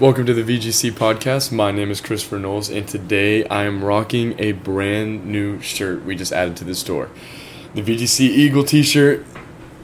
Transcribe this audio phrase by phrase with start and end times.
[0.00, 1.52] Welcome to the VGC podcast.
[1.52, 6.16] My name is Christopher Knowles, and today I am rocking a brand new shirt we
[6.16, 7.10] just added to the store.
[7.76, 9.24] The VGC Eagle t shirt.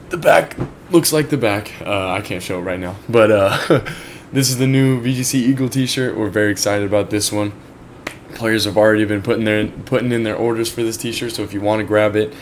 [0.09, 0.57] The back
[0.89, 1.71] looks like the back.
[1.79, 3.57] Uh, I can't show it right now, but uh,
[4.33, 6.17] this is the new VGC Eagle t shirt.
[6.17, 7.53] We're very excited about this one.
[8.35, 11.43] Players have already been putting their putting in their orders for this t shirt, so
[11.43, 12.33] if you want to grab it,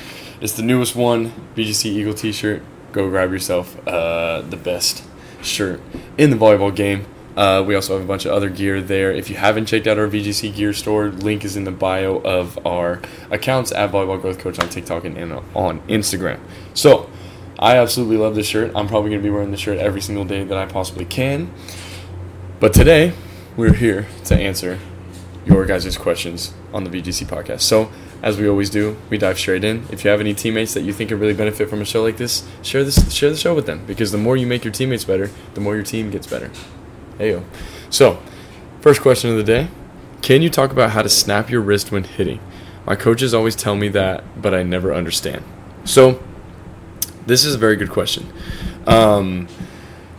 [0.42, 2.64] it's the newest one, VGC Eagle t shirt.
[2.94, 5.04] Go grab yourself uh, the best
[5.44, 5.80] shirt
[6.18, 7.06] in the volleyball game.
[7.40, 9.14] Uh, we also have a bunch of other gear there.
[9.14, 12.60] If you haven't checked out our VGC gear store, link is in the bio of
[12.68, 16.42] our accounts at Volleyball Growth Coach on TikTok and, on Instagram.
[16.74, 17.10] So,
[17.58, 18.74] I absolutely love this shirt.
[18.76, 21.50] I'm probably going to be wearing this shirt every single day that I possibly can.
[22.60, 23.14] But today,
[23.56, 24.78] we're here to answer
[25.46, 27.62] your guys' questions on the VGC podcast.
[27.62, 27.90] So,
[28.22, 29.86] as we always do, we dive straight in.
[29.90, 32.18] If you have any teammates that you think could really benefit from a show like
[32.18, 35.06] this, share this share the show with them because the more you make your teammates
[35.06, 36.52] better, the more your team gets better.
[37.20, 37.44] Heyo.
[37.90, 38.22] So,
[38.82, 39.68] first question of the day
[40.22, 42.40] Can you talk about how to snap your wrist when hitting?
[42.86, 45.44] My coaches always tell me that, but I never understand.
[45.84, 46.24] So,
[47.26, 48.32] this is a very good question.
[48.88, 49.48] Um,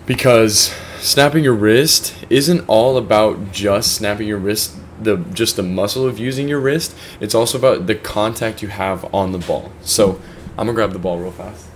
[0.06, 6.06] because snapping your wrist isn't all about just snapping your wrist the just the muscle
[6.06, 10.20] of using your wrist it's also about the contact you have on the ball so
[10.58, 11.66] i'm gonna grab the ball real fast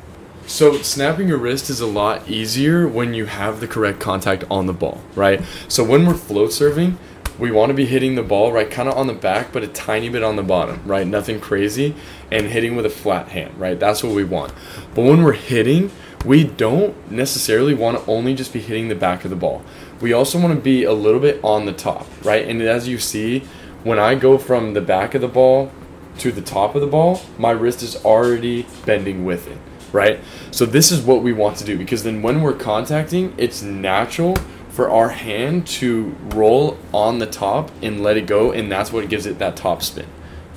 [0.47, 4.67] so snapping your wrist is a lot easier when you have the correct contact on
[4.67, 5.42] the ball, right?
[5.69, 6.98] So when we're float serving,
[7.39, 9.69] we want to be hitting the ball right kind of on the back but a
[9.69, 11.06] tiny bit on the bottom, right?
[11.06, 11.95] Nothing crazy
[12.31, 13.81] and hitting with a flat hand, right?
[13.81, 14.53] That's what we want.
[14.95, 15.91] But when we're hitting,
[16.27, 19.62] we don't necessarily want to only just be hitting the back of the ball.
[20.00, 22.47] We also want to be a little bit on the top, right?
[22.47, 23.41] And as you see,
[23.83, 25.72] when I go from the back of the ball
[26.19, 29.59] to the top of the ball, my wrist is already bending with it
[29.95, 30.20] right?
[30.50, 34.37] So this is what we want to do because then when we're contacting, it's natural
[34.69, 39.09] for our hand to roll on the top and let it go, and that's what
[39.09, 40.09] gives it that top spin,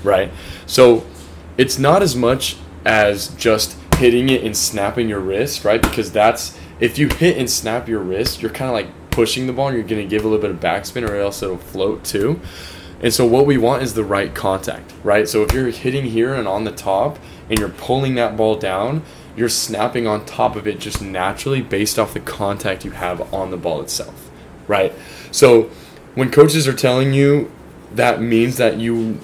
[0.02, 0.32] right?
[0.66, 1.06] So
[1.56, 5.80] it's not as much as just hitting it and snapping your wrist, right?
[5.80, 9.52] Because that's if you hit and snap your wrist, you're kind of like pushing the
[9.52, 12.02] ball and you're going to give a little bit of backspin or else it'll float
[12.04, 12.40] too.
[13.00, 15.28] And so what we want is the right contact, right?
[15.28, 19.02] So if you're hitting here and on the top and you're pulling that ball down,
[19.38, 23.50] you're snapping on top of it just naturally based off the contact you have on
[23.50, 24.30] the ball itself,
[24.66, 24.92] right?
[25.30, 25.70] So
[26.14, 27.50] when coaches are telling you
[27.92, 29.18] that means that you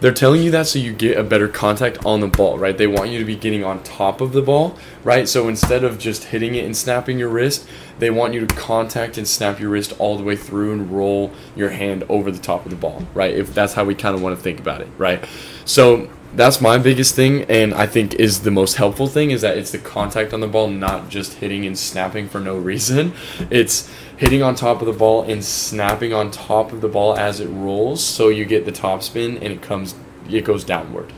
[0.00, 2.76] they're telling you that so you get a better contact on the ball, right?
[2.76, 5.26] They want you to be getting on top of the ball, right?
[5.26, 7.66] So instead of just hitting it and snapping your wrist,
[7.98, 11.32] they want you to contact and snap your wrist all the way through and roll
[11.54, 13.34] your hand over the top of the ball, right?
[13.34, 15.24] If that's how we kind of want to think about it, right?
[15.64, 19.56] So that's my biggest thing and i think is the most helpful thing is that
[19.56, 23.12] it's the contact on the ball not just hitting and snapping for no reason.
[23.50, 27.40] It's hitting on top of the ball and snapping on top of the ball as
[27.40, 29.94] it rolls so you get the top spin and it comes
[30.28, 31.12] it goes downward.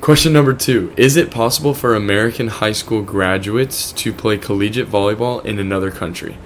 [0.00, 0.92] Question number two.
[0.96, 6.36] Is it possible for american high school graduates to play collegiate volleyball in another country?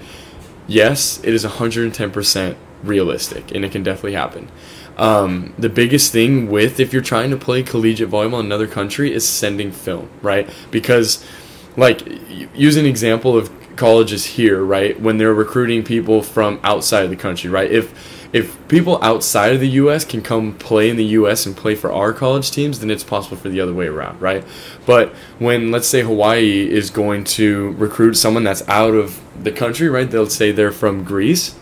[0.67, 4.49] Yes it is 110% realistic and it can definitely happen
[4.97, 9.13] um, the biggest thing with if you're trying to play collegiate volleyball in another country
[9.13, 10.49] is sending film, right?
[10.71, 11.25] Because,
[11.75, 12.01] like,
[12.55, 14.99] use an example of colleges here, right?
[14.99, 17.71] When they're recruiting people from outside of the country, right?
[17.71, 20.03] If if people outside of the U.S.
[20.03, 21.45] can come play in the U.S.
[21.45, 24.43] and play for our college teams, then it's possible for the other way around, right?
[24.87, 29.87] But when let's say Hawaii is going to recruit someone that's out of the country,
[29.87, 30.09] right?
[30.09, 31.55] They'll say they're from Greece,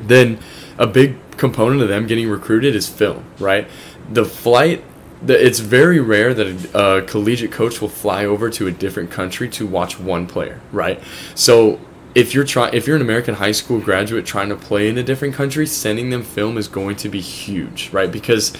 [0.00, 0.40] then
[0.76, 3.66] a big component of them getting recruited is film, right?
[4.12, 4.84] The flight,
[5.26, 9.48] it's very rare that a, a collegiate coach will fly over to a different country
[9.50, 11.02] to watch one player, right?
[11.34, 11.80] So
[12.14, 15.02] if you're trying if you're an American high school graduate trying to play in a
[15.02, 18.12] different country, sending them film is going to be huge, right?
[18.12, 18.52] Because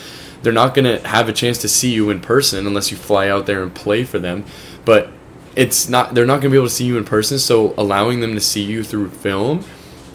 [0.42, 3.28] they're not going to have a chance to see you in person unless you fly
[3.28, 4.44] out there and play for them.
[4.86, 5.10] But
[5.54, 8.20] it's not they're not going to be able to see you in person, so allowing
[8.20, 9.64] them to see you through film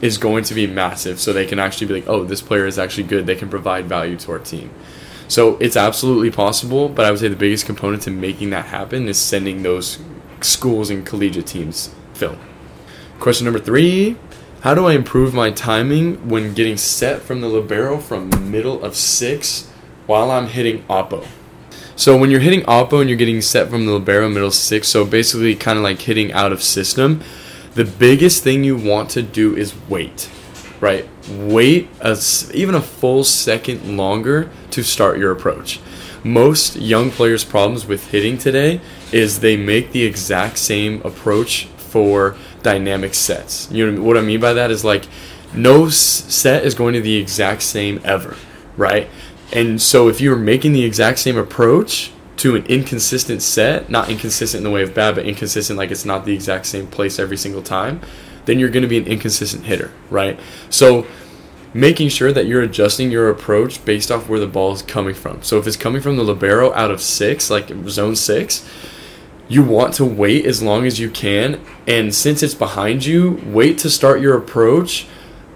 [0.01, 2.78] is going to be massive so they can actually be like, oh, this player is
[2.78, 3.25] actually good.
[3.25, 4.72] They can provide value to our team.
[5.28, 9.08] So it's absolutely possible, but I would say the biggest component to making that happen
[9.08, 9.99] is sending those
[10.41, 12.37] schools and collegiate teams film.
[13.19, 14.17] Question number three
[14.61, 18.96] How do I improve my timing when getting set from the libero from middle of
[18.96, 19.69] six
[20.05, 21.25] while I'm hitting oppo?
[21.96, 25.05] So when you're hitting oppo and you're getting set from the libero middle six, so
[25.05, 27.23] basically kind of like hitting out of system,
[27.75, 30.29] the biggest thing you want to do is wait,
[30.79, 31.07] right?
[31.29, 31.89] Wait
[32.53, 35.79] even a full second longer to start your approach.
[36.23, 38.81] Most young players' problems with hitting today
[39.11, 43.69] is they make the exact same approach for dynamic sets.
[43.69, 45.05] You know what I mean by that is like
[45.53, 48.37] no set is going to the exact same ever,
[48.78, 49.09] right?
[49.53, 52.11] And so if you're making the exact same approach
[52.45, 56.05] to an inconsistent set, not inconsistent in the way of bad, but inconsistent like it's
[56.05, 57.99] not the exact same place every single time,
[58.45, 60.39] then you're going to be an inconsistent hitter, right?
[60.69, 61.07] So
[61.73, 65.41] making sure that you're adjusting your approach based off where the ball is coming from.
[65.41, 68.63] So if it's coming from the libero out of six, like zone six,
[69.47, 71.59] you want to wait as long as you can.
[71.87, 75.07] And since it's behind you, wait to start your approach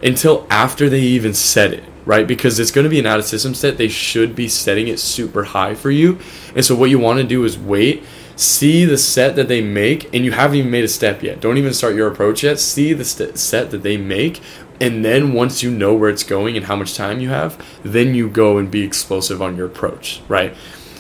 [0.01, 2.28] until after they even set it, right?
[2.28, 3.78] Because it's going to be an out of system set.
[3.78, 6.19] They should be setting it super high for you.
[6.56, 8.04] And so what you want to do is wait,
[8.36, 11.42] see the set that they make, and you haven't even made a step yet.
[11.42, 12.60] Don't even start your approach yet.
[12.60, 14.42] See the st- set that they make.
[14.81, 18.16] And then once you know where it's going and how much time you have, then
[18.16, 20.56] you go and be explosive on your approach, right?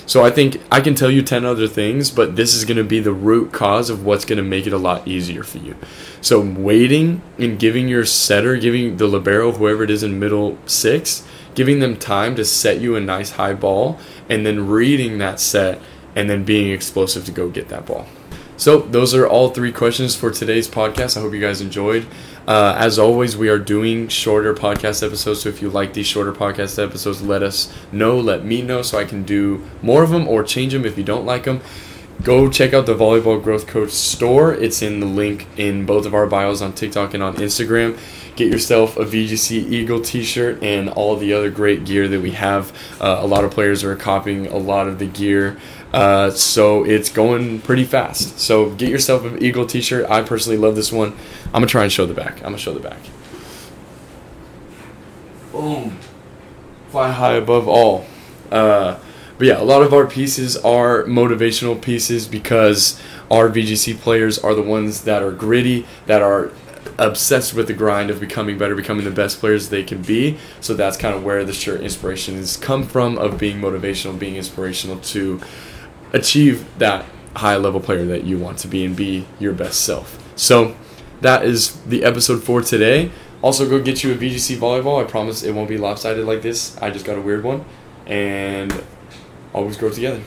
[0.09, 2.83] So I think I can tell you 10 other things, but this is going to
[2.83, 5.75] be the root cause of what's going to make it a lot easier for you.
[6.19, 11.27] So waiting and giving your setter, giving the libero, whoever it is in middle six,
[11.53, 15.79] giving them time to set you a nice high ball, and then reading that set
[16.15, 18.07] and then being explosive to go get that ball.
[18.59, 21.15] So those are all three questions for today's podcast.
[21.15, 22.05] I hope you guys enjoyed.
[22.45, 25.43] Uh, as always, we are doing shorter podcast episodes.
[25.43, 28.19] So if you like these shorter podcast episodes, let us know.
[28.19, 31.05] Let me know so I can do more of them or change them if you
[31.05, 31.61] don't like them.
[32.21, 34.53] Go check out the Volleyball Growth Coach store.
[34.53, 37.97] It's in the link in both of our bios on TikTok and on Instagram.
[38.35, 42.31] Get yourself a VGC Eagle t shirt and all the other great gear that we
[42.31, 42.73] have.
[42.99, 45.57] Uh, a lot of players are copying a lot of the gear.
[45.93, 48.39] Uh, so it's going pretty fast.
[48.39, 50.09] So get yourself an Eagle t shirt.
[50.09, 51.15] I personally love this one.
[51.53, 52.43] I'm to try and show the back.
[52.43, 52.99] I'm to show the back.
[55.51, 55.97] Boom.
[56.89, 58.05] Fly high above all.
[58.51, 58.99] Uh,
[59.37, 63.01] but yeah, a lot of our pieces are motivational pieces because
[63.31, 66.51] our VGC players are the ones that are gritty, that are
[66.97, 70.37] obsessed with the grind of becoming better, becoming the best players they can be.
[70.59, 74.35] So that's kind of where the shirt inspiration has come from of being motivational, being
[74.35, 75.39] inspirational to
[76.13, 80.17] achieve that high level player that you want to be and be your best self.
[80.35, 80.75] So
[81.21, 83.11] that is the episode for today.
[83.41, 85.03] Also, go get you a VGC volleyball.
[85.03, 86.77] I promise it won't be lopsided like this.
[86.81, 87.63] I just got a weird one.
[88.05, 88.83] And
[89.53, 90.21] always grow together.